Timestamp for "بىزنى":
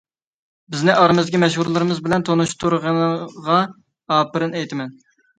0.75-0.93